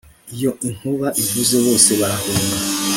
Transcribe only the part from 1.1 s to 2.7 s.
ivuze bose barahunga